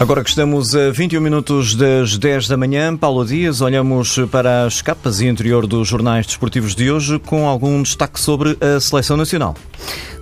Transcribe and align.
Agora 0.00 0.24
que 0.24 0.30
estamos 0.30 0.74
a 0.74 0.90
21 0.90 1.20
minutos 1.20 1.74
das 1.74 2.16
10 2.16 2.48
da 2.48 2.56
manhã, 2.56 2.96
Paulo 2.96 3.22
Dias, 3.22 3.60
olhamos 3.60 4.18
para 4.32 4.64
as 4.64 4.80
capas 4.80 5.20
e 5.20 5.26
interior 5.26 5.66
dos 5.66 5.86
jornais 5.86 6.24
desportivos 6.24 6.74
de 6.74 6.90
hoje 6.90 7.18
com 7.18 7.46
algum 7.46 7.82
destaque 7.82 8.18
sobre 8.18 8.56
a 8.62 8.80
seleção 8.80 9.14
nacional. 9.14 9.54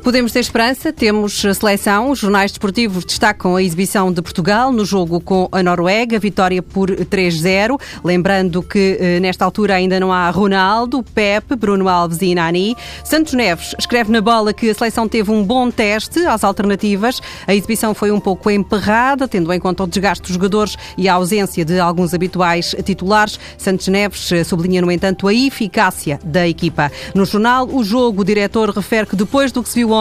Podemos 0.08 0.32
ter 0.32 0.40
esperança, 0.40 0.90
temos 0.90 1.44
a 1.44 1.52
seleção. 1.52 2.10
Os 2.10 2.20
jornais 2.20 2.50
desportivos 2.50 3.04
destacam 3.04 3.56
a 3.56 3.62
exibição 3.62 4.10
de 4.10 4.22
Portugal 4.22 4.72
no 4.72 4.82
jogo 4.82 5.20
com 5.20 5.50
a 5.52 5.62
Noruega, 5.62 6.18
vitória 6.18 6.62
por 6.62 6.88
3-0. 6.88 7.78
Lembrando 8.02 8.62
que 8.62 8.96
eh, 8.98 9.20
nesta 9.20 9.44
altura 9.44 9.74
ainda 9.74 10.00
não 10.00 10.10
há 10.10 10.30
Ronaldo, 10.30 11.02
Pepe, 11.02 11.54
Bruno 11.54 11.90
Alves 11.90 12.22
e 12.22 12.34
Nani. 12.34 12.74
Santos 13.04 13.34
Neves 13.34 13.74
escreve 13.78 14.10
na 14.10 14.22
bola 14.22 14.54
que 14.54 14.70
a 14.70 14.74
seleção 14.74 15.06
teve 15.06 15.30
um 15.30 15.44
bom 15.44 15.70
teste 15.70 16.20
às 16.20 16.42
alternativas. 16.42 17.20
A 17.46 17.54
exibição 17.54 17.92
foi 17.92 18.10
um 18.10 18.18
pouco 18.18 18.50
emperrada, 18.50 19.28
tendo 19.28 19.52
em 19.52 19.60
conta 19.60 19.84
o 19.84 19.86
desgaste 19.86 20.22
dos 20.22 20.32
jogadores 20.32 20.74
e 20.96 21.06
a 21.06 21.12
ausência 21.12 21.66
de 21.66 21.78
alguns 21.78 22.14
habituais 22.14 22.74
titulares. 22.82 23.38
Santos 23.58 23.88
Neves 23.88 24.32
eh, 24.32 24.42
sublinha, 24.42 24.80
no 24.80 24.90
entanto, 24.90 25.28
a 25.28 25.34
eficácia 25.34 26.18
da 26.24 26.48
equipa. 26.48 26.90
No 27.14 27.26
jornal, 27.26 27.68
o 27.68 27.84
jogo, 27.84 28.22
o 28.22 28.24
diretor 28.24 28.70
refere 28.70 29.06
que 29.06 29.14
depois 29.14 29.52
do 29.52 29.62
que 29.62 29.68
se 29.68 29.74
viu 29.74 29.90
ontem. 29.90 29.97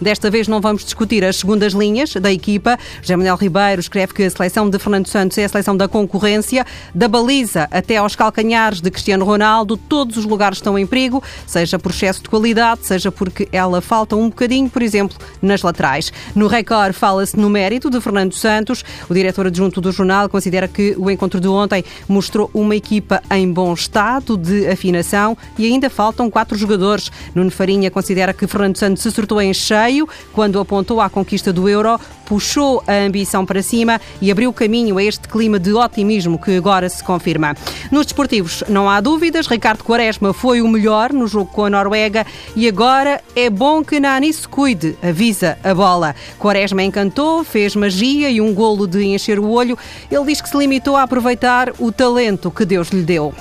Desta 0.00 0.30
vez 0.30 0.46
não 0.46 0.60
vamos 0.60 0.84
discutir 0.84 1.24
as 1.24 1.36
segundas 1.36 1.72
linhas 1.72 2.12
da 2.14 2.30
equipa. 2.30 2.78
José 3.00 3.16
Manuel 3.16 3.36
Ribeiro 3.36 3.80
escreve 3.80 4.12
que 4.12 4.22
a 4.24 4.30
seleção 4.30 4.68
de 4.68 4.78
Fernando 4.78 5.06
Santos 5.06 5.38
é 5.38 5.44
a 5.44 5.48
seleção 5.48 5.76
da 5.76 5.88
concorrência, 5.88 6.66
da 6.94 7.08
baliza 7.08 7.66
até 7.70 7.96
aos 7.96 8.14
calcanhares 8.14 8.80
de 8.80 8.90
Cristiano 8.90 9.24
Ronaldo. 9.24 9.76
Todos 9.76 10.18
os 10.18 10.26
lugares 10.26 10.58
estão 10.58 10.78
em 10.78 10.86
perigo, 10.86 11.22
seja 11.46 11.78
por 11.78 11.92
excesso 11.92 12.22
de 12.22 12.28
qualidade, 12.28 12.86
seja 12.86 13.10
porque 13.10 13.48
ela 13.50 13.80
falta 13.80 14.16
um 14.16 14.28
bocadinho, 14.28 14.68
por 14.68 14.82
exemplo, 14.82 15.16
nas 15.40 15.62
laterais. 15.62 16.12
No 16.34 16.46
Record 16.46 16.92
fala-se 16.92 17.38
no 17.38 17.48
mérito 17.48 17.88
de 17.88 18.00
Fernando 18.00 18.34
Santos. 18.34 18.84
O 19.08 19.14
diretor 19.14 19.46
adjunto 19.46 19.80
do 19.80 19.90
jornal 19.92 20.28
considera 20.28 20.68
que 20.68 20.94
o 20.98 21.10
encontro 21.10 21.40
de 21.40 21.48
ontem 21.48 21.82
mostrou 22.06 22.50
uma 22.52 22.76
equipa 22.76 23.22
em 23.30 23.50
bom 23.50 23.72
estado 23.72 24.36
de 24.36 24.66
afinação 24.66 25.36
e 25.58 25.66
ainda 25.66 25.88
faltam 25.88 26.30
quatro 26.30 26.56
jogadores. 26.56 27.10
Nuno 27.34 27.50
Farinha 27.50 27.90
considera 27.90 28.32
que 28.32 28.46
Fernando 28.46 28.76
Santos 28.76 29.02
se 29.02 29.10
acertou 29.28 29.42
em 29.42 29.52
cheio 29.52 30.08
quando 30.32 30.58
apontou 30.58 31.00
à 31.00 31.10
conquista 31.10 31.52
do 31.52 31.68
euro, 31.68 32.00
puxou 32.24 32.82
a 32.86 32.94
ambição 32.94 33.44
para 33.44 33.62
cima 33.62 34.00
e 34.20 34.30
abriu 34.30 34.52
caminho 34.52 34.96
a 34.96 35.04
este 35.04 35.28
clima 35.28 35.58
de 35.58 35.72
otimismo 35.72 36.38
que 36.38 36.56
agora 36.56 36.88
se 36.88 37.04
confirma. 37.04 37.54
Nos 37.90 38.06
desportivos, 38.06 38.64
não 38.68 38.88
há 38.88 39.00
dúvidas, 39.00 39.46
Ricardo 39.46 39.84
Quaresma 39.84 40.32
foi 40.32 40.62
o 40.62 40.68
melhor 40.68 41.12
no 41.12 41.26
jogo 41.26 41.50
com 41.52 41.64
a 41.64 41.70
Noruega 41.70 42.26
e 42.56 42.66
agora 42.66 43.22
é 43.36 43.50
bom 43.50 43.84
que 43.84 44.00
Nani 44.00 44.32
se 44.32 44.48
cuide, 44.48 44.96
avisa 45.02 45.58
a 45.62 45.74
bola. 45.74 46.14
Quaresma 46.38 46.82
encantou, 46.82 47.44
fez 47.44 47.76
magia 47.76 48.30
e 48.30 48.40
um 48.40 48.54
golo 48.54 48.86
de 48.86 49.04
encher 49.04 49.38
o 49.38 49.50
olho. 49.50 49.76
Ele 50.10 50.24
diz 50.24 50.40
que 50.40 50.48
se 50.48 50.56
limitou 50.56 50.96
a 50.96 51.02
aproveitar 51.02 51.72
o 51.78 51.92
talento 51.92 52.50
que 52.50 52.64
Deus 52.64 52.88
lhe 52.88 53.02
deu. 53.02 53.34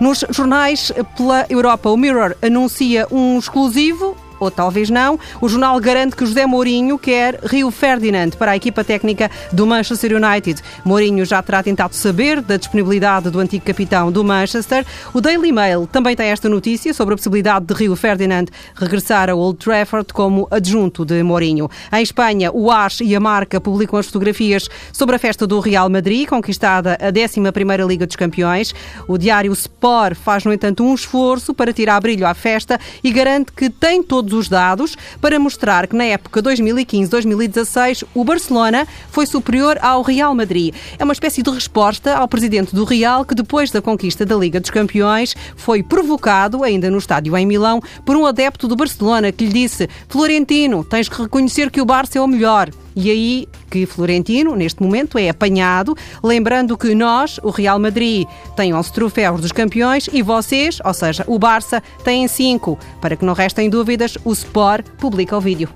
Nos 0.00 0.24
jornais 0.30 0.92
pela 1.16 1.46
Europa, 1.48 1.90
o 1.90 1.96
Mirror 1.96 2.34
anuncia 2.42 3.06
um 3.10 3.38
exclusivo 3.38 4.13
ou 4.44 4.50
talvez 4.50 4.90
não. 4.90 5.18
O 5.40 5.48
jornal 5.48 5.78
garante 5.80 6.16
que 6.16 6.26
José 6.26 6.46
Mourinho 6.46 6.98
quer 6.98 7.40
Rio 7.44 7.70
Ferdinand 7.70 8.30
para 8.38 8.52
a 8.52 8.56
equipa 8.56 8.84
técnica 8.84 9.30
do 9.52 9.66
Manchester 9.66 10.12
United. 10.14 10.62
Mourinho 10.84 11.24
já 11.24 11.42
terá 11.42 11.62
tentado 11.62 11.94
saber 11.94 12.40
da 12.40 12.56
disponibilidade 12.56 13.30
do 13.30 13.40
antigo 13.40 13.64
capitão 13.64 14.12
do 14.12 14.22
Manchester. 14.22 14.84
O 15.12 15.20
Daily 15.20 15.52
Mail 15.52 15.86
também 15.86 16.14
tem 16.14 16.26
esta 16.26 16.48
notícia 16.48 16.92
sobre 16.92 17.14
a 17.14 17.16
possibilidade 17.16 17.66
de 17.66 17.74
Rio 17.74 17.96
Ferdinand 17.96 18.46
regressar 18.74 19.30
a 19.30 19.34
Old 19.34 19.58
Trafford 19.58 20.12
como 20.12 20.46
adjunto 20.50 21.04
de 21.04 21.22
Mourinho. 21.22 21.70
Em 21.92 22.02
Espanha, 22.02 22.50
o 22.52 22.70
AS 22.70 23.00
e 23.00 23.14
a 23.16 23.20
Marca 23.20 23.60
publicam 23.60 23.98
as 23.98 24.06
fotografias 24.06 24.68
sobre 24.92 25.16
a 25.16 25.18
festa 25.18 25.46
do 25.46 25.60
Real 25.60 25.88
Madrid, 25.88 26.28
conquistada 26.28 26.98
a 27.00 27.10
11ª 27.10 27.86
Liga 27.86 28.06
dos 28.06 28.16
Campeões. 28.16 28.74
O 29.08 29.16
diário 29.16 29.52
Sport 29.52 30.16
faz, 30.16 30.44
no 30.44 30.52
entanto, 30.52 30.84
um 30.84 30.94
esforço 30.94 31.54
para 31.54 31.72
tirar 31.72 32.00
brilho 32.00 32.26
à 32.26 32.34
festa 32.34 32.78
e 33.02 33.10
garante 33.10 33.52
que 33.52 33.70
tem 33.70 34.02
todos 34.02 34.33
os 34.34 34.48
dados 34.48 34.96
para 35.20 35.38
mostrar 35.38 35.86
que 35.86 35.96
na 35.96 36.04
época 36.04 36.42
2015-2016 36.42 38.04
o 38.14 38.24
Barcelona 38.24 38.86
foi 39.10 39.26
superior 39.26 39.78
ao 39.80 40.02
Real 40.02 40.34
Madrid. 40.34 40.74
É 40.98 41.04
uma 41.04 41.12
espécie 41.12 41.42
de 41.42 41.50
resposta 41.50 42.14
ao 42.14 42.28
presidente 42.28 42.74
do 42.74 42.84
Real 42.84 43.24
que 43.24 43.34
depois 43.34 43.70
da 43.70 43.80
conquista 43.80 44.26
da 44.26 44.36
Liga 44.36 44.60
dos 44.60 44.70
Campeões 44.70 45.34
foi 45.56 45.82
provocado, 45.82 46.62
ainda 46.62 46.90
no 46.90 46.98
estádio 46.98 47.36
em 47.36 47.46
Milão, 47.46 47.80
por 48.04 48.16
um 48.16 48.26
adepto 48.26 48.68
do 48.68 48.76
Barcelona 48.76 49.32
que 49.32 49.46
lhe 49.46 49.52
disse 49.52 49.88
Florentino, 50.08 50.84
tens 50.84 51.08
que 51.08 51.22
reconhecer 51.22 51.70
que 51.70 51.80
o 51.80 51.84
Barça 51.84 52.18
é 52.18 52.20
o 52.20 52.26
melhor. 52.26 52.70
E 52.96 53.10
aí 53.10 53.48
que 53.70 53.86
Florentino, 53.86 54.54
neste 54.54 54.82
momento, 54.82 55.18
é 55.18 55.28
apanhado, 55.28 55.96
lembrando 56.22 56.76
que 56.78 56.94
nós, 56.94 57.40
o 57.42 57.50
Real 57.50 57.78
Madrid, 57.78 58.26
tem 58.56 58.72
11 58.72 58.92
troféus 58.92 59.40
dos 59.40 59.52
campeões 59.52 60.08
e 60.12 60.22
vocês, 60.22 60.78
ou 60.84 60.94
seja, 60.94 61.24
o 61.26 61.38
Barça, 61.38 61.82
têm 62.04 62.28
5. 62.28 62.78
Para 63.00 63.16
que 63.16 63.24
não 63.24 63.34
restem 63.34 63.68
dúvidas, 63.68 64.16
o 64.24 64.32
Sport 64.32 64.86
publica 64.98 65.36
o 65.36 65.40
vídeo. 65.40 65.68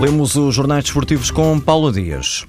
Lemos 0.00 0.34
os 0.34 0.54
jornais 0.54 0.84
desportivos 0.84 1.30
com 1.30 1.60
Paulo 1.60 1.92
Dias. 1.92 2.46